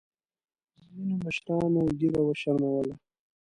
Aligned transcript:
ځینو 0.87 1.15
مشرانو 1.23 1.81
ګیره 1.99 2.21
وشرمولـه. 2.25 2.95